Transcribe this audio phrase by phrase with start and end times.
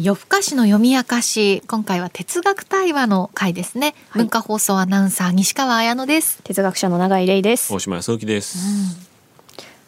[0.00, 1.62] 夜更かしの読み明かし。
[1.66, 4.22] 今回は哲学対話の回ですね、はい。
[4.22, 7.72] 文化放送アナウンサー西川彩乃です、哲学者の永井玲です。
[7.74, 9.08] 大島康之です。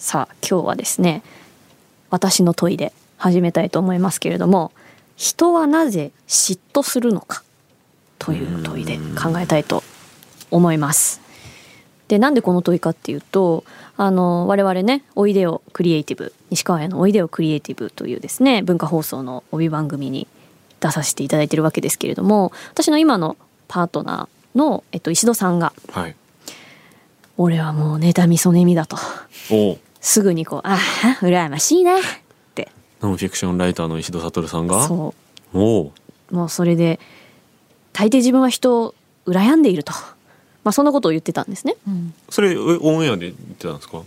[0.01, 1.23] さあ今日はですね
[2.09, 4.73] 私の問いで始めたいと思いますけれども
[5.15, 7.43] 人はなぜ嫉妬するのか
[8.19, 9.85] という問いで考えたいと
[10.51, 11.21] 思います
[12.11, 13.63] でなんでこの問いかっていうと
[13.97, 20.27] あの我々ね「おいでよクリエイティブ」西川屋の「おいでよクリエイティブ」というですね文化放送の帯番組に
[20.81, 23.37] 出させていただいてるわけですけれども私の今の
[23.69, 26.17] パートナーの、えっと、石戸さんがはい。
[27.39, 28.97] 「俺はもう妬みそねみだ」と
[29.53, 30.79] おすぐにこう「ああ
[31.25, 32.03] 羨ましいな」っ
[32.57, 34.85] てノンフィクションライターの石戸悟さんが？
[34.85, 35.15] そ。
[35.55, 35.57] う
[36.35, 36.99] もうそれで
[37.93, 38.95] 大抵自分は人を
[39.27, 39.93] 羨んでいると、
[40.65, 41.77] まあ、そんなことを言ってたんですね。
[41.87, 44.03] うんそれえオンエアで言ってたんですか？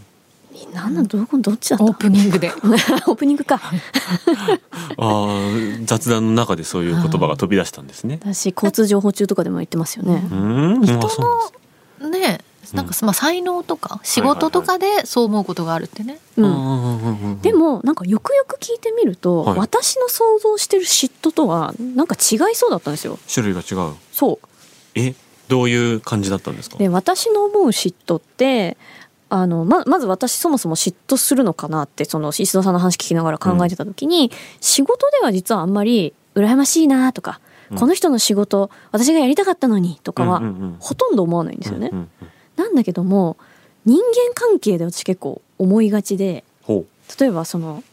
[0.71, 1.85] なんなんどこどっちだった？
[1.85, 3.69] オープニングで オープニングか あ
[4.97, 5.27] あ
[5.85, 8.19] 雑談の中でそういう言葉が飛び出したんですね。
[8.23, 10.35] 私交通情報中とかでも言ってますよねう。
[10.35, 10.81] ん。
[10.83, 11.23] 人あそ
[11.99, 23.17] うなんですねなんかまあ才能とか仕事とかでそう思うことがあるってね、うん、うんでもなんかよくよく聞いてみると、はい私の想像してる嫉妬とはなんか違いそうだったんですよ。
[23.33, 23.93] 種類が違う。
[24.11, 24.47] そう
[24.95, 25.13] え？
[25.53, 26.77] どういう感じだったんですか？
[26.77, 28.75] で私の思う嫉妬って
[29.29, 37.39] あのままず私そもそも嫉妬するのかなってその石戸さんの話聞きながら考えてた時に、仕事では実はあんまり羨ましいなとか、
[37.71, 37.77] うん。
[37.77, 40.75] この人の仕事私がやりたかったのにとかはうんうんうん。
[40.79, 41.89] ほとんど思わないんですよね。
[41.91, 42.27] うんうんうん。
[42.55, 43.37] なんだけども
[43.85, 46.85] 人間関係で私結構思いがちでほ
[47.19, 47.83] 例えばその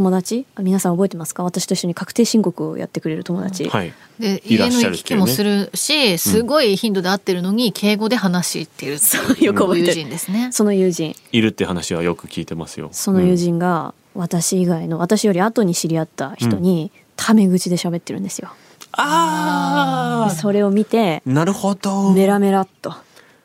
[0.00, 0.46] 友達？
[0.54, 1.44] あ皆さん覚えてますか？
[1.44, 3.68] 私と一緒に確定申告をやってくれる友達、う。
[3.68, 3.92] はい。
[4.18, 12.88] で家の行き来もするしすごい頻度で会ってるのに敬語で話してる そうよく覚え友てる人ですねその友人いるって話はよく聞いてますよ。
[12.92, 18.48] その友人が私以外の私より後に知り合った人にタメ口で喋ってるんですよ。
[18.92, 20.30] ああ。
[20.30, 22.12] それを見てなるほど。
[22.12, 22.94] メラメラっと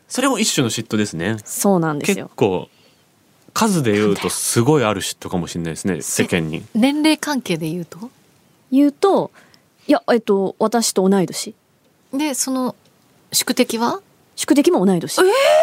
[0.08, 1.38] それも一種の嫉妬ですね。
[1.44, 2.28] そうなんですよ。
[2.28, 2.70] 結構
[3.56, 6.64] 数で言うとすごいある嫉妬かもしれないですね世間に。
[6.76, 8.12] 年齢関係で言うと？
[8.72, 9.32] 言うと
[9.88, 11.56] いやえっと私と同い年。
[12.14, 12.76] でその
[13.32, 14.02] 宿敵は？
[14.36, 15.20] 宿敵も同い年。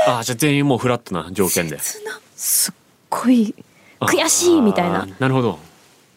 [0.09, 1.79] ああじゃあ全員もうフラットな条件で。
[1.79, 2.75] すっ
[3.11, 3.55] ごい
[4.01, 5.07] 悔しいみたいな。
[5.19, 5.53] なるほど。
[5.53, 5.59] っ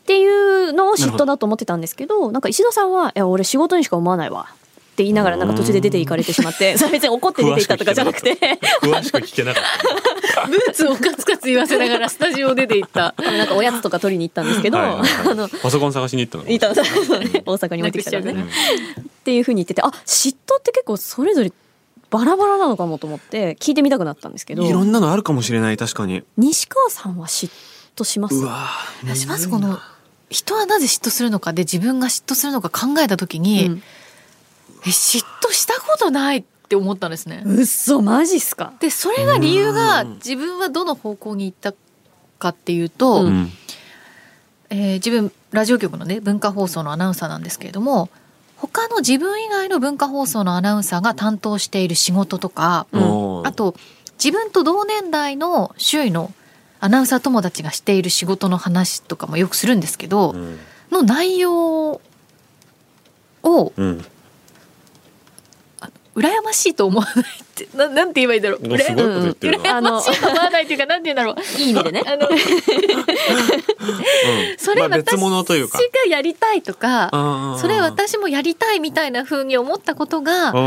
[0.06, 4.48] ていうのを嫉妬だと思ってたんですけどなんか石戸さんは「いや俺仕事にしか思わないわ」
[4.96, 8.38] って言いながらなんか途中で出て行かれてしまって それ別に怒って出て行ったとかじゃなくて。
[8.82, 9.64] 詳しく聞けなかっ
[10.48, 13.14] ブーツをカツカツ言わせながらスタジオ出て行った。
[13.18, 14.84] なんかおやつとか取りに行ったんですけど、た。
[14.84, 15.32] はいはいはい。
[15.32, 16.50] あのパソコン探しに行ったの。
[16.50, 17.20] いたそう。
[17.20, 18.34] ね大阪に持ってきたからね。
[18.34, 18.56] なくし
[19.02, 21.52] っていうふうに言っててあ嫉妬って結構それぞれ
[22.10, 24.64] バラバラなのかもと思って聞いてみたくなったんですけど。
[24.64, 26.24] いろんなのあるかもしれない確かに。
[26.38, 27.50] 西川さんは嫉
[27.98, 28.36] 妬します？
[28.36, 29.80] うわー私まずこの
[30.30, 33.84] 人はなぜ嫉妬するのかで自分が嫉妬するのか考えた時に、うん
[34.86, 37.44] え嫉妬したことないって思ったんですね。
[37.46, 38.74] うっそマジっすか？
[38.80, 41.74] でそれが理由がうん自分はどの方向に行った
[42.40, 43.52] かっていうと、ううん。
[44.70, 48.10] えー自分ラジオ局のね文化放送のアナウンサーなんですけれども
[48.58, 53.76] 他の自分以外の文化放送のアナウンサーが担当している仕事とか、うんあと
[54.18, 56.34] 自分と同年代の周囲の
[56.80, 60.60] アナウンサー友達がしている仕事の話とかもよくするんですけど、うん
[60.90, 62.02] の内容を
[63.44, 64.06] うん。
[66.16, 68.60] 羨ましいと思わないって ななんて言えばいいんだろう。
[68.62, 69.80] すごいこと言ってるな。
[69.80, 70.22] 羨ましい。
[70.22, 71.62] と思わないっていうかなんて言うんだろう。
[71.62, 72.04] いい意味でね。
[72.06, 72.38] あのうん。
[74.58, 75.18] それ私。
[75.18, 80.60] がやりたいとかあーそれ私もやりたいみたいな風に思ったことがう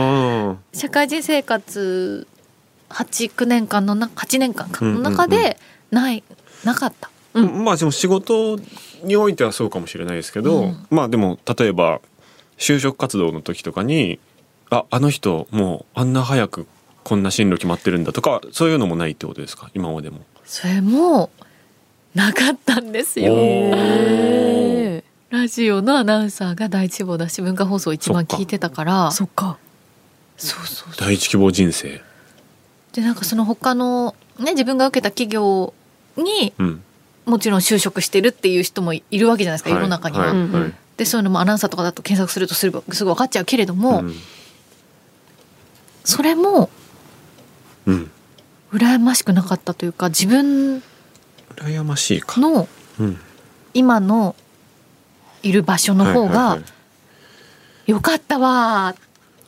[0.52, 2.26] ん社会人生活
[2.90, 5.02] 89年間のな8年間かうんうんうん。
[5.02, 5.58] の中で
[5.90, 6.22] ない
[6.64, 7.10] なかった。
[7.34, 7.64] うん。
[7.64, 8.58] まあでも仕事
[9.02, 10.86] においてはそうかもしれないですけど、うん。
[10.90, 12.00] まあでも例えば
[12.58, 14.18] 就職活動の時とかに
[14.70, 16.66] ああの人もうあんな早く
[17.04, 19.70] こんな進路決まってるんだとかそういうのもないってことですか？
[19.74, 20.20] 今までも。
[20.44, 21.30] それも
[22.14, 23.34] なかったんですよ。
[25.30, 29.58] ラジオのアナウンサーが第一志望だし文化放送一番聞いてたからーそっか
[30.36, 32.00] そうそうそう第一希望人生。
[32.92, 35.74] でなんかその他のね自分が受けた企業
[36.16, 36.82] にうん。
[37.26, 40.28] もちろん就職してるっていう人もいるわけじゃないですか、はい世の中には。
[40.28, 44.14] はいはいでそういうのもアナウンサーとかだと検索するとすぐすぐ分かっちゃうけれども、うん
[46.08, 46.70] それも
[47.86, 48.10] うん。
[48.72, 50.82] 羨ましくなかったというか自分
[51.56, 52.40] 羨ましいか。
[52.40, 52.66] の
[52.98, 53.18] うん。
[53.74, 54.34] 今の
[55.42, 56.62] いる場所の方がはいはいはい
[57.86, 58.94] 良かったわあ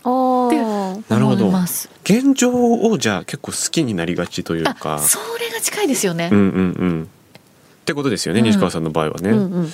[0.02, 1.88] ーーなるほど思います。
[2.04, 4.98] 現状をじゃあ結構好きになりがちというあか。
[4.98, 6.28] それが近いですよね。
[6.30, 6.48] うんうんう
[6.86, 7.02] ん。
[7.04, 9.30] ってことですよね、うん西川さんの場合はね。
[9.30, 9.70] うんうんうん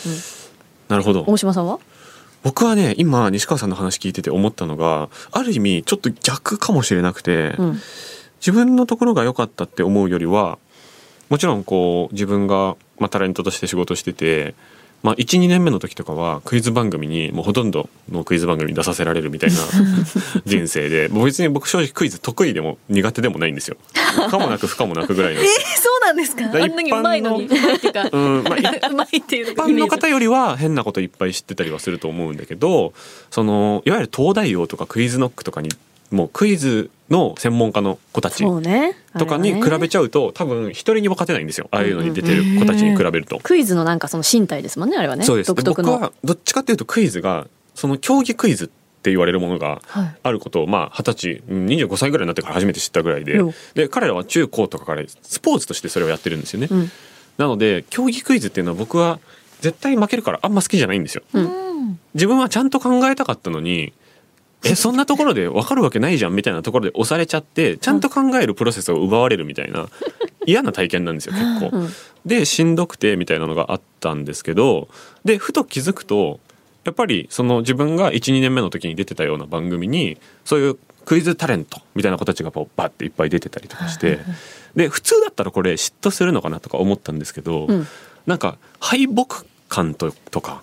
[0.89, 1.25] なるほど。
[1.27, 1.81] 大島さんは？
[2.47, 7.81] 僕はね今西川さんの話聞いてて思ったのがある意味ちょっと逆かもしれなくて、うん。
[8.39, 10.57] 自分のところが良かったって思うよりは
[11.29, 14.55] もちろんこう自分が、まあ、タレントとして仕事してて、
[15.03, 19.57] まあ、12年目の時とかはクイズ番組にもうほとんどのクイズ番組に出させられるみたいな
[20.47, 23.77] 人生で別に僕正直クイズ得意でも苦手でもないんですよ。
[24.31, 25.41] 可もなく不可もなくぐらいの。
[25.41, 26.49] そうなんですか？
[26.49, 27.45] だあんなにうまいのに
[28.13, 32.93] うんまあい うまいっていう一般の方よりは変なこといっぱい知ってたりはすると思うんだけど
[33.31, 35.69] そのいわゆる東大王とかクイズノックとかに
[36.11, 41.69] もうクイズの専門家の子たちとかに比べちちゃうと多分一人にも勝てないんですよ。
[41.71, 43.39] ああいうのに出てる子たちに比べると。
[43.43, 45.25] クイズのなんかその身体ですもんねあれはね。
[45.25, 45.55] そうです。
[45.55, 48.69] 僕はどっちかっていうとクイズがその競技クイズっ
[49.03, 50.17] て言われるものがはい。
[50.23, 53.55] あることをまあ二十歳うん25歳ぐらいになってから初めて知ったぐらいでうん。
[53.75, 56.69] で彼らは中高とかからスポーツとしてそれをやってるんですよね。
[56.71, 56.91] うん。
[57.39, 59.21] なので競技クイズっていうのは僕は
[59.61, 61.23] 絶対負けるからあんま好きじゃないんですよ。
[61.35, 61.99] ううんん。
[62.15, 63.93] 自分はちゃんと考えたかったのに
[64.65, 69.89] えそんなところで分かるわけないじゃんみたいなところで押されちゃってちゃんと考えるプロセスを奪われるみたいな
[70.47, 71.77] 嫌な体験なんですよ結構。
[71.77, 71.89] うん
[72.27, 74.89] でしんどくてみたいなのがあったんですけど
[75.25, 76.41] でふと気づくと
[76.85, 84.19] やっぱりその自分が12年目の時に出てたような番組にそういうクイズタレントみたいな子たちがこうバッていっぱい出てたりとかして
[84.75, 87.87] で普通だったらこれ嫉妬するのかなとか思ったんですけど、うん。
[88.27, 90.63] なんか敗北感ととか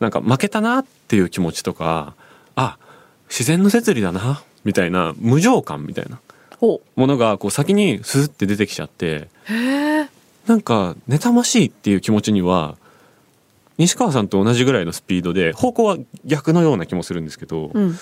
[0.00, 2.14] なんか負けたなっていう気持ちとか
[2.54, 2.78] あ
[3.28, 6.20] 自然の摂理だなみたいな無情感みたいな。
[6.58, 9.28] ほものがこう先にスーって出てきちゃって。
[10.46, 12.76] なんか妬ましいっていう気持ちには
[13.78, 17.98] 西川さんと同じぐらいのスピードで方向は逆のような気もするんですけど、ううん。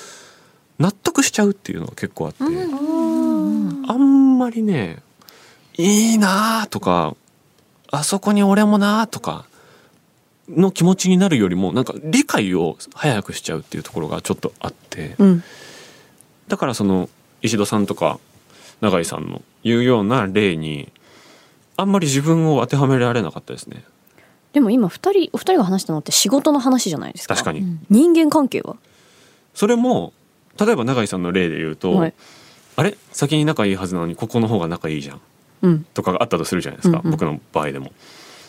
[0.79, 3.91] 納得しちゃうっていうのが結構あって、うん。
[3.91, 5.03] あんまりね
[5.77, 7.17] いいなあとか
[7.91, 9.47] あそこに俺もなあとか
[10.49, 15.43] の気持ちになるよりもなんか理解を早くしちゃうっていうところがちょっとあってうん。
[16.49, 17.09] だからその
[17.41, 18.19] 石戸さんとか
[18.81, 20.93] 永井さんの言うような例に
[21.77, 23.85] あんまり自分を当てはめられなかったですね。
[24.53, 27.35] でも今二人お二人が話したのって仕事の話じゃないですか。
[27.35, 27.87] 確かに、うん。
[27.91, 28.77] 人間関係は？
[29.55, 30.13] それも
[30.61, 32.15] 例えば永井さんの例で言うと、はい。
[32.77, 32.97] あれ？
[33.11, 35.21] 先に仲いいはずなのにここの方が仲いいじゃん。
[35.63, 35.85] うん。
[35.95, 37.11] とかがあったとするじゃないですか、うんうん。
[37.11, 37.91] 僕の場合でも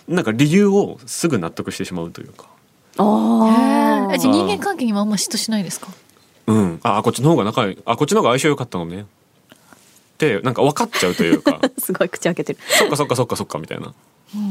[0.07, 2.45] なんか理由をすぐ納得してしまうというか。
[2.97, 5.87] ああへえじゃあ人間関係にもあんま嫉妬しないですか？
[6.47, 6.79] うん。
[6.83, 7.77] あこっちの方が仲いい。
[7.85, 9.01] あこっちの方が相性良かったのね。
[9.01, 9.05] っ
[10.17, 11.59] てなんか分かっちゃうというか。
[11.77, 12.59] すごい口開けてる。
[12.79, 13.93] そっかそっかそっかそっかみたいな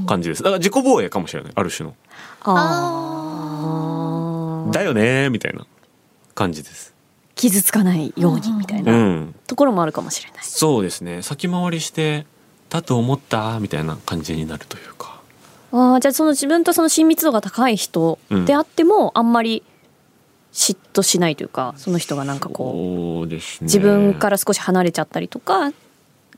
[0.07, 0.43] 感じです。
[0.43, 1.53] だから自己防衛かもしれない。
[1.55, 1.95] ある種の。
[2.43, 5.67] ああだよねみたいな
[6.35, 6.93] 感じです。
[7.37, 9.35] 傷つかないようにみたいうなん。
[9.47, 10.39] ところもあるかもしれない。
[10.43, 11.23] そうですね。
[11.23, 12.27] 先回りして
[12.71, 15.14] だと思ったみたいな感じになるというか
[15.73, 19.63] ああじゃあその自分とその親密度が高い人であっても、あんまり
[20.53, 23.41] 嫉妬しないというかその人がなんかこうね。
[23.61, 25.73] 自分から少し離れちゃったりとか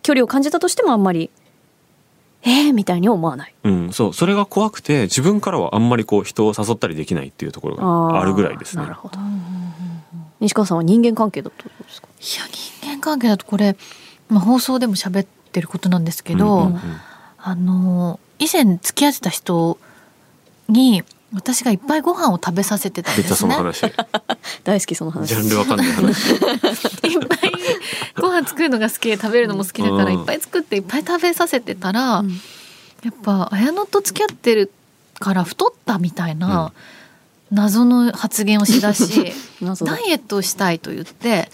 [0.03, 1.31] 距離を感じたとしてもあんまり
[2.43, 3.55] えー、みたいに思わない。
[3.65, 4.13] うん、そう。
[4.15, 8.85] それが怖くて自分からはあんまりこう人を誘ったりできないっていうところがあるぐらいですね。
[8.85, 9.19] なるほど。
[10.39, 12.07] 西川さんは人間関係だったんですか？
[12.07, 13.77] いや人間関係だとこれ、
[14.29, 16.81] まあ、放送でも喋ってることなんですけど、うんうんうん。
[17.39, 19.79] あの以前付き合ってた人
[20.69, 21.03] に
[21.35, 23.37] 私がいっぱいご飯を食べさせてたんですね。
[23.37, 23.81] その話。
[23.81, 23.93] ジ
[24.65, 25.35] 大好きその話。
[25.35, 26.33] ャンルわかんない話。
[26.33, 27.53] いっぱい
[28.17, 30.13] ご飯作るのが好きで食べるのも好きだからうん。
[30.21, 32.41] いっぱい作っていっぱい食べさせてたら、うん。
[33.03, 34.73] やっぱ綾乃と付き合ってる
[35.19, 36.73] から太ったみたいな
[37.51, 39.33] 謎の発言をしだし、
[39.85, 41.51] ダイエットをしたいと言って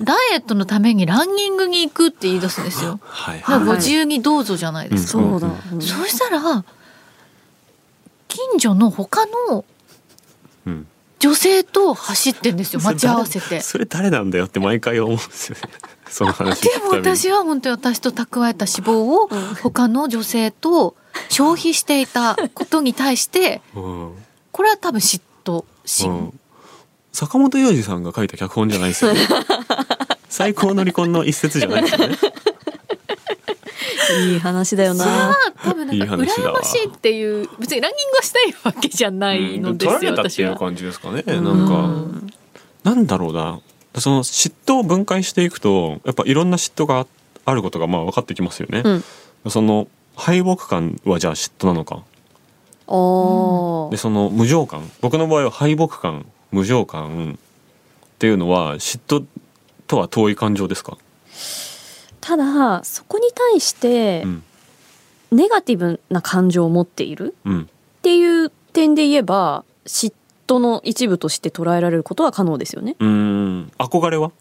[0.00, 3.00] ダイエットのためにランニングに行くって言い出すんですよ。
[3.04, 5.18] はいご自由にどうぞじゃないですか。
[5.18, 6.64] うんそうだ、うんそうしたら
[8.28, 9.64] 近所の他の
[10.66, 10.86] うん。
[11.20, 13.60] 女性と走ってんですよ待ち合わせて。
[13.60, 15.62] それ誰なんだよって毎回思うんですよね。
[16.08, 19.28] その話でも私は本当に私と蓄えた脂肪を
[19.62, 20.94] 他の女性と
[21.28, 24.12] 消費していたことに対してうん。
[24.52, 26.37] これは多分嫉妬う心、ん
[27.18, 29.18] 坂本雄二さんが書いた脚本じゃないですよね。
[30.30, 32.16] 最高の離婚の一節じゃないですよね。
[34.30, 36.60] いい話だよそれはな多分なんかいい話だわ。
[36.60, 40.42] 羨ましいっていう別にランニングはしたいわけじゃないのですよ、取られたって。
[40.42, 41.90] いう感じですかねうなんか。
[42.84, 43.58] なんだろうな。
[44.00, 47.04] その嫉妬を分解していくとやっぱいろんな嫉妬が
[47.46, 49.50] あることがまあ分かってきますよね、うん。
[49.50, 52.04] その敗北感はじゃあ嫉妬なのか。
[53.90, 54.88] でその無情感。
[55.00, 57.38] 僕の場合は敗北感無情感っ
[58.18, 59.24] ていうのは嫉妬
[59.86, 60.98] とは遠い感情ですか、
[62.20, 64.42] ただそこに対してうん。
[65.30, 67.62] ネガティブな感情を持っているうん。
[67.62, 67.66] っ
[68.00, 70.14] ていう点で言えば嫉
[70.46, 72.96] 妬の一部として捉えられることは可能ですよね。
[72.98, 73.72] うん。
[73.78, 74.32] 憧れは？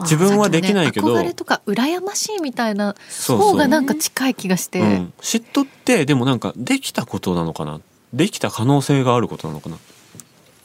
[0.00, 2.96] 自分はできないけど、憧れとか羨ましいみたいな
[3.28, 7.80] 方がなんか近い気がして、うん、嫉妬ってでもなんかできたことなのかな？
[8.12, 9.78] できた可能性があることなのかな？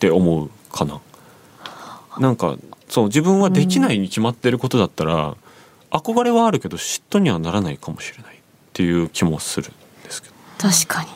[0.01, 0.99] って思うかな。
[2.17, 2.57] なんか
[2.89, 5.37] そう自分はできないに決まってることだったら、
[5.91, 8.37] 憧れはあるけど嫉妬にはならないかもしれないっ
[8.73, 10.33] ていう気もするんですけど。
[10.57, 11.09] 確かに。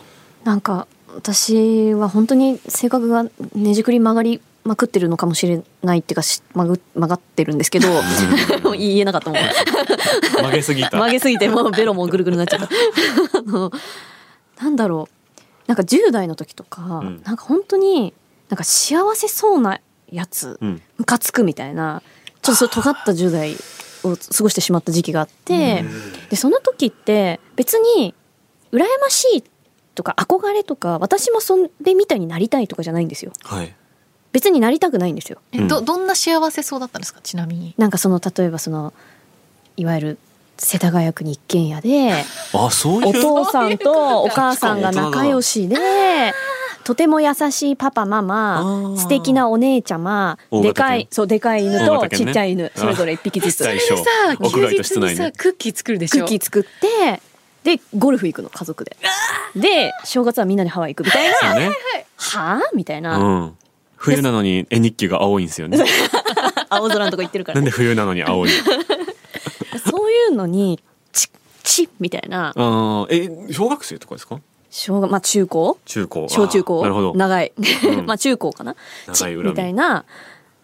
[0.44, 3.24] なんか私は本当に性格が
[3.56, 7.88] ねじくり曲がりまくってるのかもしれないっていうかし曲ぐ曲がってるんですけど
[8.78, 9.40] 言えなかったもん。
[10.38, 10.92] 曲げすぎた。
[10.92, 12.68] 曲げすぎてもうベロもぐるぐるになっちゃった。
[13.40, 13.72] あの
[14.62, 15.16] なんだろう。
[15.68, 17.22] なんか10代の時とか、ん。
[17.26, 18.14] なんか本当に
[18.50, 19.80] なんか幸せそうな
[20.12, 20.82] やつうん。
[20.98, 22.02] ムカつくみたいな
[22.42, 23.56] ちょっとそう尖った10代
[24.04, 25.84] を過ごしてしまった時期があって、
[26.30, 28.14] でその時って別に
[28.72, 29.44] 羨ましい
[29.96, 33.32] とか憧れとか私もそれみたいになりたいとかじゃないんですよ。
[33.44, 33.74] はい。
[34.32, 35.40] 別になりたくないんですよ。
[35.54, 37.22] えどどんな幸せそうだったんですか？
[37.24, 37.74] ちなみに。
[37.78, 38.94] なんかその例えばその
[39.78, 40.18] いわゆる
[40.58, 42.14] 世田谷区に一軒家で
[42.54, 43.10] あそういう？
[43.10, 45.78] お父さんとお母さんが仲良しで
[46.86, 48.98] とても優しいパパマあマー。
[48.98, 53.64] 素敵なお姉ちゃまでかいそうでかい犬とちっちゃい犬それぞれ一匹ずつ。
[53.64, 54.04] 最初さ
[54.40, 55.34] 屋外と室内ね。
[55.36, 56.26] クッキー作るでしょ？
[56.26, 57.22] クッキー作って
[57.64, 58.96] でゴルフ行くの家族で。
[59.56, 61.36] で正月はみんなでハワイ行くみたいな。
[62.18, 63.58] はあみたいな、うん、
[63.96, 65.78] 冬なのに絵日記が青いんですよね。
[66.70, 70.80] 青空のとこ行ってるから、なんね、で冬なのに青いそういうのに
[71.12, 71.30] チッ
[71.64, 72.50] チッみたいな。
[72.50, 73.48] あー。
[73.50, 74.40] え小学生とかですか？
[74.78, 75.78] 小学まあ中高？
[75.86, 76.28] 中高。
[76.28, 76.82] 小中高？
[76.82, 77.14] なるほど。
[77.16, 78.06] 長い、うん。
[78.06, 78.76] まあ中高かな？
[79.08, 79.50] 長い恨み。
[79.52, 80.04] みたいな。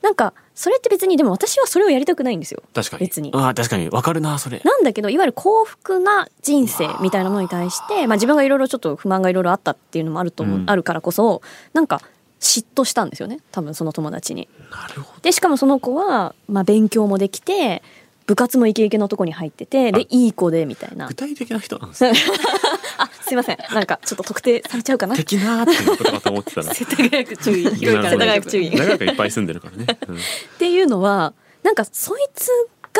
[0.01, 2.61] なんかそれって別にでも私はそれをやりたくないんですよ。
[2.73, 3.05] 確かに。
[3.05, 3.31] 別に。
[3.33, 3.89] あー確かに。
[3.89, 4.59] わかるなそれ。
[4.65, 10.69] なんだけどいわゆる幸福な人生みたいなものに対して、まあ、自分がいろいろちょっと不満がいろいろあったっていうのもあると思う、うん。
[10.69, 11.41] あるからこそ
[11.71, 12.01] なんか
[12.41, 13.39] 嫉妬したんですよね。
[13.53, 14.49] 多分その友達に。
[14.71, 15.21] なるほど。
[15.21, 17.81] でしかもその子は、まあ、勉強もできて
[18.25, 21.07] 部活もイケイケのとこに入っててあでいい子でみたいな。
[21.07, 21.13] 具。
[21.13, 22.13] 体的な人なんですね
[23.03, 23.57] あ すいません。
[23.73, 25.15] なんかちょっと特定されちゃうかな。
[25.15, 27.63] 的なーっていうことかと思ってたら 世田谷区注意。
[27.63, 28.65] 広いから世田谷区注意。
[28.71, 30.19] 世田谷区いっぱい住んでるからね、う んっ
[30.59, 32.49] ていうのはなんかそいつ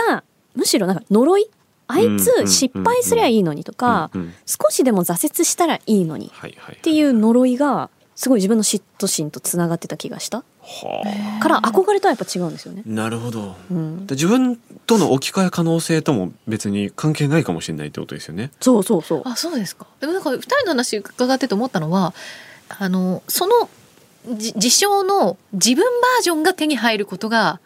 [0.10, 0.24] が
[0.56, 1.50] むしろなんか呪い？
[1.88, 4.10] あいつ失敗すりゃいいのにとか、
[4.46, 6.32] 少しでも挫折したらいいのに
[6.72, 7.90] っていう呪いが
[8.22, 10.44] すごい自分の嫉妬心とつながってた気がした。
[10.62, 12.84] はから憧れとはやっぱ違うんですよね。
[12.86, 12.90] あ。
[12.90, 13.56] なるほど。
[13.72, 18.52] うん、で自分との置き換え可能性とも別に関係ないかもしれないってことですよね。
[18.60, 19.22] そうそうそう。
[19.26, 19.88] あそうですか。
[20.02, 22.14] でもなんか二人の話伺ってて思ったのは
[22.70, 23.68] あのその
[24.38, 27.60] じ事象の自分バージョンが手に入ることが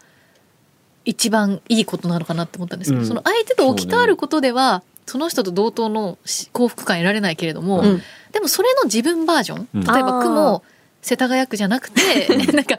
[1.04, 3.08] 一番いいことなのかなって思ったんですけど、うん。
[3.10, 8.02] その相手と置き換わることではその人と同等のし幸福感得られないけれども、うん
[8.36, 9.84] でもそれの自分バージョン、うん。
[9.86, 10.62] 例えば区も
[11.02, 12.78] 世田谷区じゃなくて なんか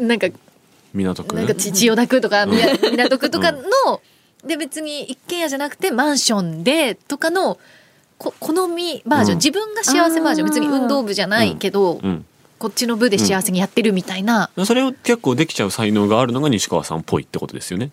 [0.00, 0.28] なんか
[0.94, 1.36] 港区？
[1.36, 3.60] なんか千千代田区とかみな港区とかの、
[4.46, 7.58] で別に一軒家じゃなくてマンションでとかの
[8.16, 9.36] こ好みバージョン、うん。
[9.36, 10.48] 自分が幸せバージョン。
[10.48, 12.24] 別に運動部じゃないけど、うん。
[12.58, 17.90] こっちの部で幸せにやってるみたいな、それを結構できちゃう才能があるのが西川さんっぽいってことですよね。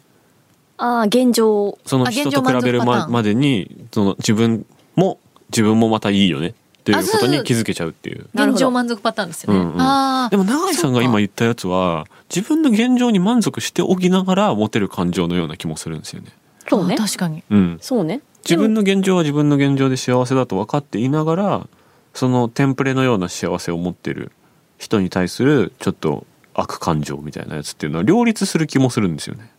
[0.77, 1.77] ああ現状。
[1.85, 5.19] そのあ人と比べるまでにその自分も
[5.49, 6.49] 自分もまたいいよね。
[6.49, 6.53] っ
[6.93, 8.27] ていうことに気づけちゃうっていう。
[8.33, 9.59] 現状満足パターンですよね。
[9.59, 9.81] うんうん。
[9.81, 16.29] ああでも永井さんが今言ったやつは自分の現状に満足しておきながら持てる感情のような気もするんですよね。
[16.67, 16.95] そうね。
[16.99, 17.43] あ確かに。
[17.49, 18.21] うん、そうね。
[18.43, 21.67] 自分の現状は自分の現状で幸せだと分かっていながら
[22.13, 24.31] そのテンプレのような幸せを持ってる
[24.77, 29.51] 人に対するちょっと悪感情みたいなやつっていうのは両立する気もするんですよね。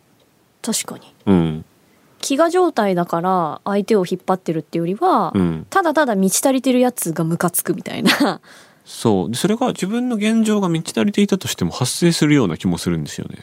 [0.63, 1.15] 確かに。
[1.27, 1.65] うん、
[2.21, 8.41] 飢餓状態だから相手を引っ張ってるっていうよりは、うん、ただただ満ち足りてるやつがムカつくみたいな。
[8.85, 9.31] そう。
[9.31, 13.39] でそれが自分の現状が満ち足りていたとしても発生するような気もするんですよね。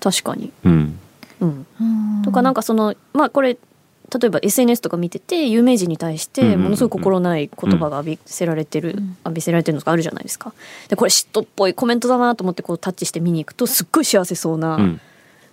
[0.00, 0.52] 確かに。
[0.64, 0.98] うん、
[1.40, 2.22] うん、うん。
[2.22, 9.16] とかなんかそのまあこれ例えば SNS とか見てて有名人に対してものすごい心ない言葉が浴びせられてる、うん。
[9.24, 10.52] 浴びせられてるのがあるじゃないですか。
[10.88, 15.00] でこれ嫉妬っぽいコメントだなと思ってこうタッチして見に行くとすっごい幸せそうな、うん。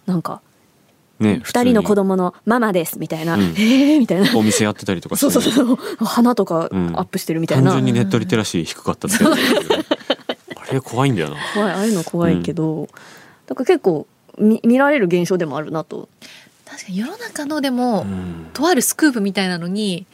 [0.05, 0.41] なんか
[1.19, 3.41] ね、二人の子普供のママですみたいな、うん。
[3.41, 4.37] えーみたいな。
[4.37, 6.05] お店やってたりとかしてそうそうそう。
[6.05, 11.35] 花とかアうんップしてるみたいな、単純にネットリテラシー低かったっあれ怖いんだよな。
[11.53, 11.71] 怖い。
[11.71, 12.87] ああいうの怖いけど、
[13.47, 14.07] だから結構
[14.37, 16.07] 見見られる現象でもあるなと。
[16.65, 18.47] 確かに世の中のでも、うん。
[18.53, 20.05] とあるスクープみたいなのに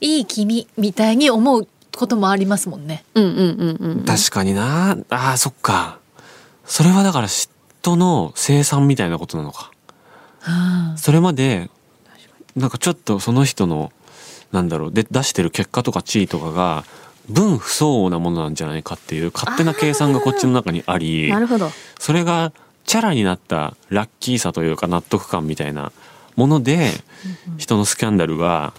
[0.00, 3.04] いい君みたいに思うこともありますもんね。
[3.14, 4.96] うんうんうんうん確かにな。
[5.10, 5.98] あーそっか。
[6.64, 7.48] それはだから嫉
[7.82, 9.64] 妬の生産みたいなことなのか。
[9.64, 9.77] はあ
[10.96, 11.70] それまで
[12.56, 13.92] なんかちょっとその人の
[14.52, 16.84] なんだろうで出してる結果とか地位とかが
[17.28, 21.70] 分不相応なものなんじゃないかっていう勝手な計算がこっちの中にありなるほど。
[21.98, 22.52] それが
[22.84, 25.92] チャラになったラッキーさというか納得感みたいな
[26.36, 26.90] もので
[27.58, 28.72] 人のスキャンダルが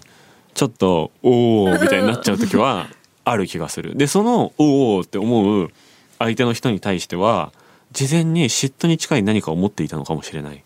[0.56, 2.88] ちょっと「おお」みたいになっちゃう時は
[3.24, 3.96] ある気がする。
[3.96, 5.70] でその「おお」って思う
[6.18, 7.52] 相手の人に対しては
[7.92, 10.56] 事前に嫉妬に近い何かを持っていたのかもしれない。
[10.56, 10.62] うん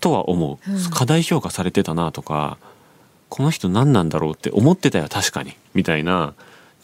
[0.00, 0.90] とは思う、うん。
[0.90, 2.58] 過大評価されてたなとか
[3.28, 5.54] この人何なんだろうって思ってたよ確かに。
[5.74, 6.34] みたいな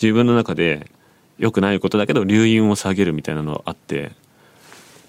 [0.00, 0.90] 自分の中で
[1.38, 4.12] 良くないことだけど留飲を下げるみたいなのがあって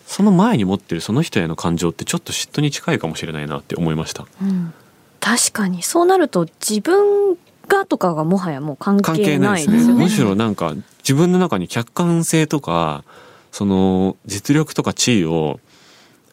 [0.05, 4.25] その前に持ってるその人への感情ってちょっと嫉妬に近いかもしれないなって思いました。
[4.41, 4.74] うん。
[5.19, 5.83] 確かに。
[5.83, 9.93] そうなると自分がとかがもはやもう関関係ないいでですよね。
[9.93, 10.03] すね。
[10.05, 13.03] むしろなんか自分の中に客観性とか
[13.51, 15.59] その実力とか地位を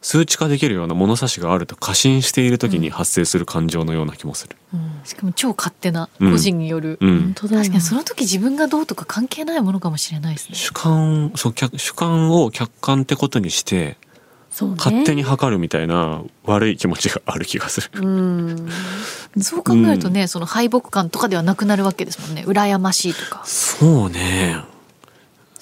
[0.05, 4.55] 数値化できるような物差しがあると過信している時に発生する感情のような気もする。
[5.03, 7.21] しかも超勝手な個人による、うん。
[7.21, 10.55] 本当だよ確かにその時自分がどうとか関係ないものかもしれないですね。
[10.55, 13.97] 主観そう客主観を客観ってことにして
[14.51, 14.75] そうね。
[14.77, 17.89] 勝手に測るみたいな悪い気持ちがある気がする。
[17.99, 18.69] うん。
[19.41, 22.43] そう考えるとね、その敗北感とかではなくなるわけですもんね。
[22.45, 23.41] 羨ましいとか。
[23.45, 24.74] そうね。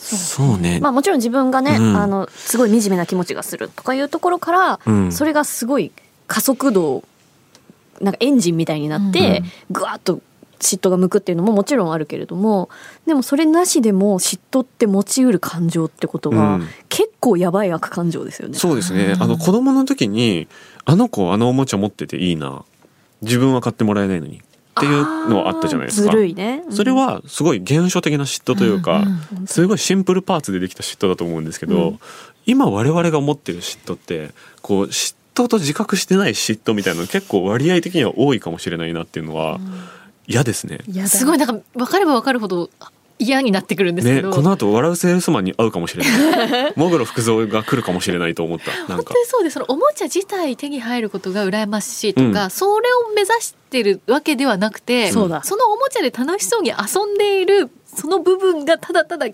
[0.04, 0.80] そうね。
[0.82, 5.92] まあもちろん自分がね、うんあのすごい惨めな気持ちがするとかいうところから、うんそれがすごい
[6.28, 7.04] 加速度
[8.02, 10.22] なんかエンジンみたいになって、ぐわっと
[10.60, 12.70] 嫉妬が向くっていうのももちろんあるけれども
[13.06, 18.58] でもそれなしでも嫉妬って持ちうる感情ってことは、うん結構やばい悪感情ですよね。
[18.58, 19.16] そうですね。
[19.18, 20.50] あの子供の時に
[20.84, 22.66] あの子あのおもちゃ持ってていいな。
[23.22, 24.42] 自分は買ってもらえないのに
[24.80, 26.12] っていうのはあったじゃないですか。
[26.12, 26.64] ずるいね。
[26.66, 32.00] うんそれはすごい原初的な嫉妬というか、うんうんすごいシンプルパーツでできた嫉妬だと思うんですけど、うん
[32.46, 39.62] 今我々が持ってる嫉妬ってこう嫉妬と自覚してない嫉妬みたいなの結構割合的には多いかもしれないなっていうのは
[40.28, 40.80] 嫌ですね。
[41.08, 42.70] すごいなんか分かれば分かるほど
[43.20, 46.74] 嫌になってくるんですけど、ねこの後笑うセールスマンに会うかもしれない。
[46.76, 48.72] モグロ福蔵が来るかもしれないと思った。
[48.72, 59.28] なんか本当にそうでそのおもちゃ自体手に入ることが羨ましいとか、うんそれを目指してるわけではなくてそうだのおもちゃで楽しそうに遊んでいるその部分がただただ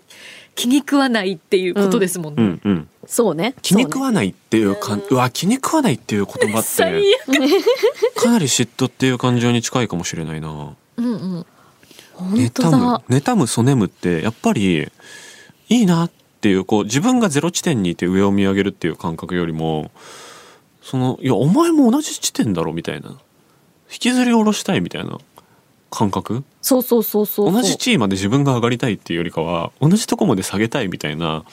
[0.56, 2.44] 気に食わないっていうことですもんね。
[2.44, 2.90] うんうん。
[3.08, 3.56] そうね。
[3.62, 10.76] 気に食わないっていうかん、うわ気に食わないっていう言葉っ 最て悪かなり嫉妬っていう感情に近いかもしれないな。
[10.98, 11.46] うんうん
[12.20, 13.04] 妬むだ。
[13.10, 14.92] 妬むそねむってやっぱり
[15.70, 19.92] いいなっていうこう自分がゼロ地点にいて上を見上げるっていう感覚よりも
[20.82, 23.18] そのいやお前も同じ地点だろみたいな。
[23.92, 25.18] 引きずり下ろしたいみたいな
[25.90, 26.44] 感覚？
[26.62, 27.52] そうそうそうそう。
[27.52, 31.44] 同じ地位まで自分が上がりたいっていうよりかは同じとこまで下げたいみたいな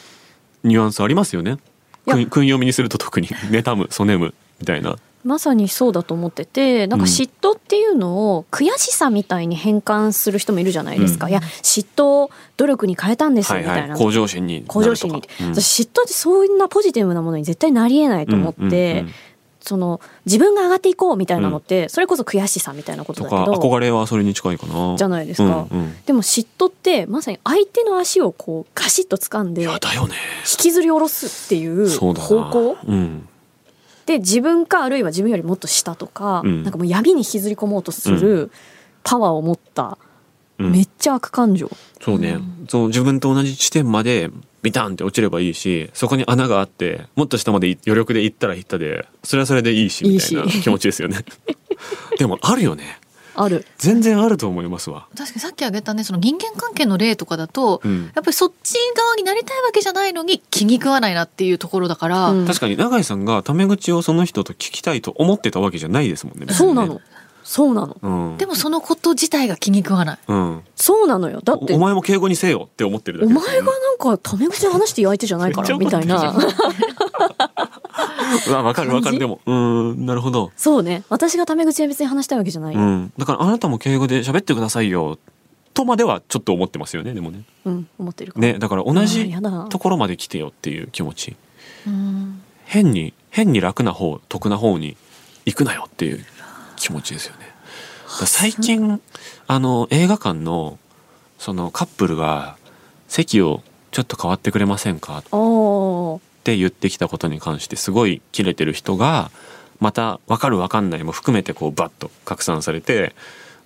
[0.62, 1.56] ニュアンスありますよね。
[2.04, 3.28] 訓読みにすると特に。
[3.28, 11.32] 妬むそねむみたいなまさにそうだと思っててなんか嫉妬っていうのを悔しさみたいに変換する人もいるじゃないですか、うん。
[11.32, 15.54] いや嫉妬を努力に変えたんですはいみたいな、はい向上心に向上心に、うん。
[15.54, 19.14] 私嫉妬ってそんなポジティブなものに絶対なりえないと思って、うんうんうん。
[19.60, 24.96] その自分が上がっていこうみたいなのって、それこそ悔しさみたいなことだけど憧れはそれに近いかな。
[24.96, 25.96] じゃないですか、うんうん。
[26.06, 29.78] でも嫉妬ってまさに相手の足をこうガシッと掴んでい引
[30.44, 32.26] きずり下ろすっていうそうだな。
[32.26, 33.28] 方向うん
[34.06, 36.62] で自分かあるいは自分よりもっと下とか、うん。
[36.62, 38.50] なんかもう闇に引きずり込もうとする
[39.02, 39.98] パワーを持った、
[40.58, 40.72] うん。
[40.72, 41.68] めっちゃ悪感情。
[42.00, 42.38] そうね、
[42.68, 44.30] そう自分と同じ地点まで
[44.62, 51.24] ビタンって落ちればいいしそこに穴があってもっと下まで余力で行ったら行ったでそれはそれでいいしみたいな気持ちですよね。
[52.18, 53.00] でもあるよね
[53.36, 53.66] ある。
[53.78, 55.06] 全然あると思いますわ。
[55.16, 58.04] 確かにさっき挙げたねその人間関係の例とかだと、うん。
[58.04, 62.46] やっぱりそっち側になりたいわけじゃないのに気に食わないなっていうところだから、うん。
[62.46, 66.54] 確かに永井さんがタメ口をその人と聞きたいと思ってたわけじゃないですもんねね。
[66.54, 67.00] そうなの。
[67.46, 67.96] そうなの。
[68.02, 70.18] うん、でもそのこと自体が気に食わない。
[70.26, 71.40] うん、そうなのよ。
[71.44, 71.74] だって。
[71.74, 73.52] おお前も敬語にせよって思ってるだおけですよ。
[73.52, 76.34] ね前がなんかタメ口で話していい相手じゃないからみたいな
[78.52, 79.18] わわかるわかる。
[79.18, 79.40] でも。
[79.46, 80.52] うんなるほど。
[80.56, 81.02] そうね。
[81.08, 82.96] 私がタメ口で別に話したいわけじゃない、ううん。
[83.04, 85.18] ん、だからあなたも敬語で喋ってくださいよ。
[85.74, 87.42] とまではちょっと思ってますよねでもね。
[87.98, 89.30] 思ってるかねだから同あじ
[89.68, 91.36] ところまで来てよっていう気持ち。
[91.86, 92.40] うん。
[92.64, 94.96] 変に変に楽な方得な方に
[95.44, 96.24] 行くなよっていう
[96.76, 97.46] 気持ちですよね。
[98.24, 99.00] 最近
[99.46, 100.78] あの映画館の
[101.38, 102.56] そのカップルが
[103.08, 105.22] 席をちょっと変わってくれませんか？
[105.32, 109.32] おーって言ってきたことに関してすごいキレてる人が
[109.80, 113.16] また分かる分かんないも含めてこうバッと拡散されて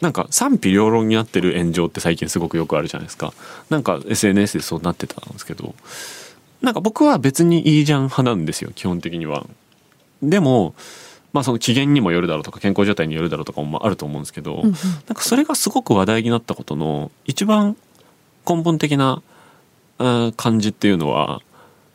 [0.00, 3.34] なんか賛否両論になってる炎上って最近すごくよくあるじゃないですか。
[3.68, 5.74] なんか SNS でそうなってたんですけど
[6.62, 9.46] なんか僕は別にいいじゃん派なんですよ基本的には。
[10.22, 10.74] でも
[11.34, 14.72] まあその機嫌にもよるだろうとか健康状態によるだろうとかもあると思うんですけど、うんうん。
[15.06, 17.76] なんかそれがすごく話題になったことの一番
[18.48, 19.22] 根本的な
[19.98, 21.42] うん感じっていうのは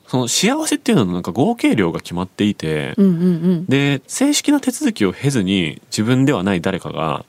[0.07, 3.25] その幸せっていうののなんか合計量が決まっていて、うんうんう
[3.61, 3.65] ん。
[3.65, 7.25] で正式な手続きを経ずに自分ではない誰かが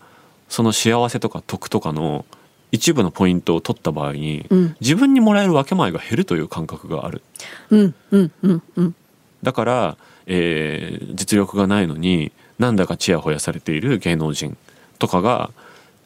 [0.49, 2.25] その幸せとか得とかの
[2.73, 4.77] 一部のポイントを取った場合に、うん。
[4.81, 7.23] 自分にもらえる分け前が減るという感覚がある。
[7.71, 8.95] うんうんうんうん。
[9.43, 14.57] だから、えー実力がないのになんだかちやほやされている芸能人
[14.99, 15.51] とかが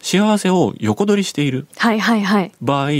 [0.00, 2.52] 幸せを横取りしているはいはいはい。
[2.60, 2.90] 場合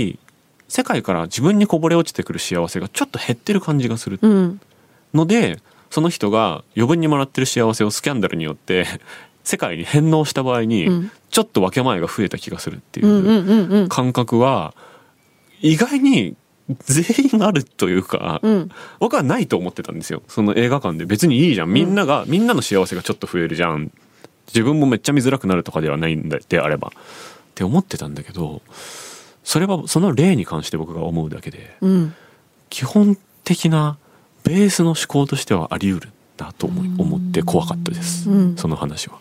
[0.71, 4.19] 世界から自分にこぼれ落ちてくる幸せがちょっと減ってる感じがする。
[4.21, 4.61] うん。
[5.13, 8.85] のでその人が余分にもらってる幸せをスキャンダルによって
[9.43, 11.11] 世界に返納した場合に、うん。
[11.29, 14.73] ちょっと分け前が増えた気がするっていう感覚は
[15.59, 16.37] 意外に
[16.85, 17.03] 全
[17.33, 18.69] 員あるというか、うん。
[18.99, 20.23] 僕はないと思ってたんですよ。
[20.29, 21.05] その映画館で。
[21.05, 21.73] 別にいいじゃん。
[21.73, 23.91] みんなが、みんなの幸せがちょっと増えるじゃん。
[24.47, 26.93] 自分もめっちゃ見づらくなるとかではないんだであれば。
[27.51, 28.61] って思ってたんだけど
[29.43, 32.15] それはその例に関して僕が思うだけでうん。
[32.69, 33.97] 基本的な
[34.43, 38.55] ベースの思考としてはあり得るなと思い思って怖かったです、うん。
[38.57, 39.19] その話は。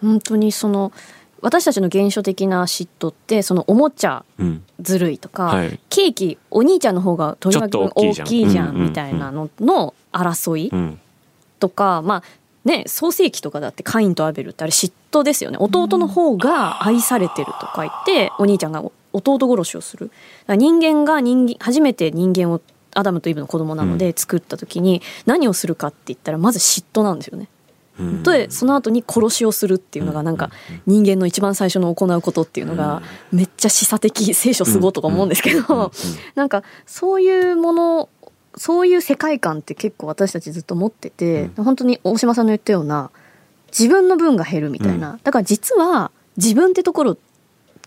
[0.00, 0.92] 本当にその
[1.40, 4.64] 私たちの原初的な嫉妬ってそのおもちゃうん。
[4.80, 5.80] ずるいとか、はい。
[5.88, 11.00] ケーキお兄ちゃんの方がとりわけ大きいじゃんみたいなのの争いうん。
[11.58, 12.22] とか、まあ
[12.64, 15.58] ね創世記とかだってカインとアベルってあれ嫉妬ですよね。
[15.58, 20.10] 弟の方が愛されてるとか言ってお兄ちゃんが弟殺しをする。
[20.48, 22.60] 人間が人間初めて人間を
[22.94, 27.48] アダムとイブの子供なので作った時に何をするかって言ったらまず嫉妬なんですよね。
[27.98, 28.22] うん。
[28.22, 30.50] でその後に殺しをするっていうのがなんか
[30.86, 35.92] 人間の一番最初の行うことっていうのがめっちゃ示唆的聖書すごいとか思うんですけど
[36.34, 38.08] なんかそういうもの
[38.56, 43.10] そういう世界観って結構私たちずっと持ってて本当に大島さんの言ったような
[43.68, 45.18] 自分の分が減るみたいな。
[45.22, 47.18] だから実は自分ってところ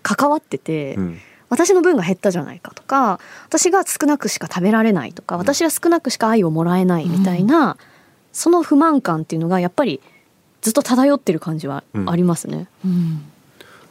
[0.04, 1.18] 関わっててうん。
[1.50, 7.76] 私の分が減ったじゃないかとか私が少なくしか食べられないとか私は少なくしか愛をもらえないみたいな、
[8.32, 10.00] その不満感っていうのがやっぱり
[10.62, 12.68] ずっと漂ってる感じはありますね。
[12.86, 13.26] うん。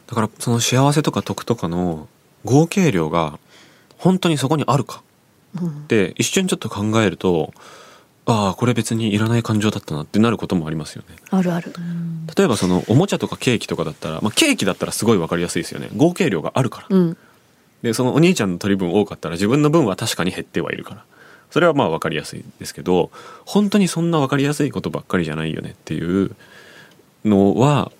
[0.07, 2.07] だからその幸せとか得とかの
[2.45, 3.37] 合計量が
[3.97, 5.03] 本当にそこにあるか
[5.61, 5.67] うん。
[5.67, 7.53] って一瞬ちょっと考えると
[8.25, 11.15] ああこれ別にいらない感情だったなってなることもありますよね。
[11.31, 11.73] あるある。
[12.35, 16.87] 例えばそのおもちゃとかケーキとかだったら、まあ、ケーキだったらすごいわかりやすいですよね合計量があるから。
[16.89, 17.17] うん
[17.81, 21.05] でそのお兄ちゃんの取り分多かったら自分の分は確かに減ってはいるから
[21.49, 23.09] それはまあ分かりやすいですけど
[23.45, 26.35] 本当にそんな分かりやすいことばっかりじゃないよねっていう
[27.25, 27.91] のは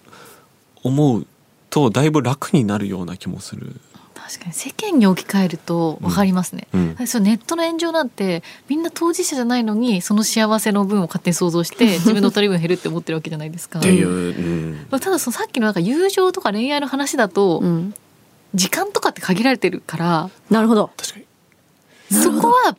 [0.84, 1.28] 思う
[1.70, 3.76] とだいぶ楽になるような気もする。
[4.24, 7.08] 確かに世間に置き換えると分かりますね、うん。
[7.08, 13.80] そうネットの炎上なんてみんな当事者じゃないのにその幸せの分を勝手に想像して 自分の取り分減るって思ってるわけじゃないですか。
[13.80, 15.00] っていう、うん。
[15.00, 17.94] ただそのさっきのなんか友情とか恋愛の話だと、うん。
[18.54, 20.92] 時間とかって限られてるからなるほど。
[20.98, 22.22] 確かに。
[22.22, 22.76] そこは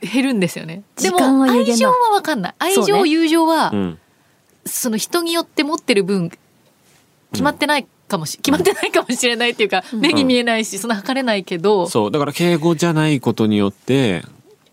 [0.00, 0.82] 減るんですよね。
[0.96, 2.54] でも愛情は分かんない。
[2.58, 3.98] 愛情、ね友情は、うん。
[4.64, 6.30] その人によって持ってる分
[7.32, 12.10] 決まってないかもし、決まってないかもしれないっていうか、目に見えないしそんな測れないけど、そう。
[12.10, 14.22] だから敬語じゃないことによって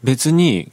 [0.04, 0.72] 別に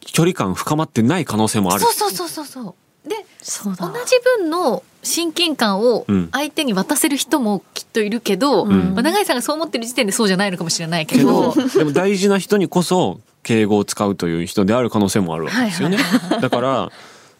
[0.00, 1.80] 距離感深まってない可能性もある。
[1.80, 3.08] そうそうそうそうそう。
[3.08, 3.86] でそうだ。
[3.86, 3.92] 同。
[4.04, 6.28] じ分の親近感をうん。
[6.32, 8.94] 相手に渡せる人もきっといるけど、うん。
[8.94, 15.98] まあ、永井さんがそう思ってる時点でそうじゃないのかもしれないけけどどでも大事な人にこそ敬語を使うという人である可能性もあるわけですよね。
[16.40, 16.90] だから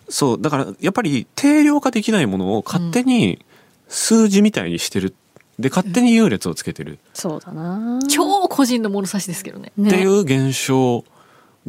[0.08, 0.40] そう。
[0.40, 3.44] だからやっぱり定量化できないものを勝手に
[3.88, 5.14] 数字みたいにしてる。
[5.58, 6.98] で勝手に優劣をつけてる。
[7.14, 8.00] そうだな。
[8.08, 9.72] 超個人の物差しですけどね。
[9.76, 9.88] ね。
[9.88, 11.04] っていう現象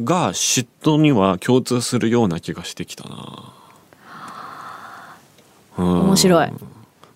[0.04, 3.52] が嫉妬には共通するような気がしてきたな。
[5.78, 6.00] うん。
[6.00, 6.50] 面白い。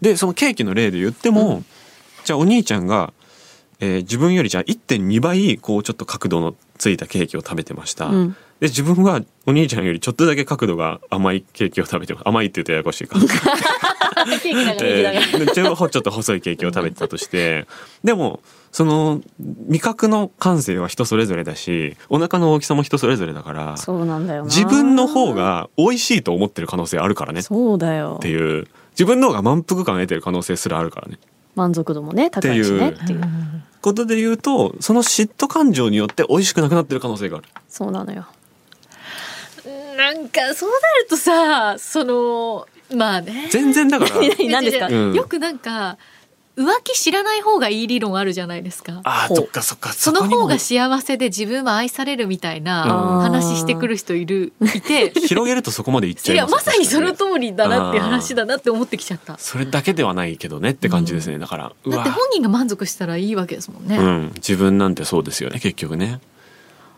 [0.00, 1.62] でそのケーキの例で言っても、
[2.24, 3.12] じゃあお兄ちゃんが、
[3.80, 8.36] えー自分よりじゃあ1.2倍こうちょっと角度のついたケーキを食べてました、うん。
[8.60, 12.28] で自分はお兄ちゃんよりちょっとだけ角度が甘いケーキを食べてます。
[12.28, 13.18] 甘いって言うとややこしいか
[14.42, 15.12] ケーキだ
[15.74, 17.66] からちょっと細いケーキを食べてたとして
[18.04, 19.20] でもその
[19.68, 24.46] 味覚の感性は人それぞれだしお腹の大きさも人それぞれだからそうなんだよな。
[24.46, 28.28] 自分の方が美味しいと思ってる可能性あるからねっそうだよて。
[28.28, 31.18] いう自分の方が満腹感を得てる可能性すらあるからね
[31.54, 33.22] 満足度もね高いしねっていう。
[33.82, 38.26] ことで言うとその嫉妬感情によって美味しくなくなってる可能性があるそうなのよ。
[39.96, 43.48] なんかそうなるとさそのまあね。
[43.50, 44.10] 全然だから。
[44.20, 44.88] 何何ですか？
[44.88, 45.12] うん。
[45.14, 45.98] よくなんか
[46.54, 49.00] 浮気知らない方がいい理論あるじゃないですか。
[49.04, 49.92] あそっかそっか。
[49.94, 53.22] その方が幸せで自分は愛されるみたいなうん。
[53.22, 55.12] 話してくる人いるいて。
[55.26, 56.50] 広げるとそこまでいっちゃいます。
[56.50, 59.38] いやまさにその通りだなって話だなって思ってきちゃった。
[59.38, 63.96] それだけではないけどねって感じですね、だからだって本人が満足したらいいわけですもんね。
[63.96, 64.32] うん。
[64.34, 66.20] 自分なんてそうですよね結局ね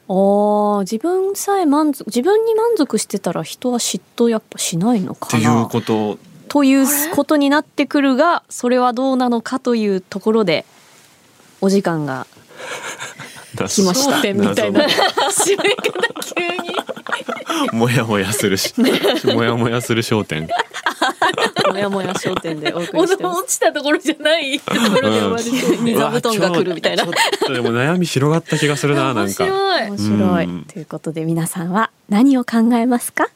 [0.07, 6.19] あー自分さえ満足自分に満足してたら人は嫉妬やっぱしないのっていうかなこと。
[6.49, 10.65] ということになってくるがそれはどうなのかというところで
[11.61, 12.27] お時間が
[13.55, 14.17] 来ました。
[14.33, 14.95] みたいな謎
[15.53, 15.93] 締め方
[16.35, 16.75] 急に。
[17.73, 17.79] の。
[17.79, 18.75] もやもやするし。
[19.25, 20.49] もやもやする焦点
[21.71, 23.41] もやもや商店でお送り物してます。
[23.41, 24.61] 落ちたところじゃない。
[24.61, 27.05] ところで終わ座布団が来るみたいな。
[27.05, 29.45] でも悩み広がった気がするななんか。
[29.45, 29.89] 面白い。
[29.91, 29.99] 面。
[29.99, 30.45] 白い。
[30.45, 30.65] うん。
[30.65, 33.29] ということで皆さんは何を考えますか？